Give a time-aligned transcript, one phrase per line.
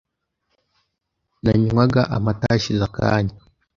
[1.43, 3.35] Nanywaga amata hashize akanya.